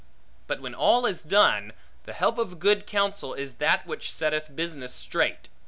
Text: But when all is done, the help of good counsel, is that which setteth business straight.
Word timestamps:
But 0.47 0.61
when 0.61 0.73
all 0.73 1.05
is 1.05 1.21
done, 1.21 1.73
the 2.05 2.13
help 2.13 2.39
of 2.39 2.57
good 2.57 2.87
counsel, 2.87 3.35
is 3.35 3.57
that 3.57 3.85
which 3.85 4.11
setteth 4.11 4.55
business 4.55 4.95
straight. 4.95 5.49